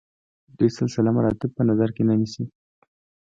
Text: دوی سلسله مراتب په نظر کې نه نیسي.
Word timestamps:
دوی 0.57 0.69
سلسله 0.79 1.09
مراتب 1.17 1.49
په 1.57 1.63
نظر 1.69 1.89
کې 1.95 2.03
نه 2.09 2.13
نیسي. 2.19 2.43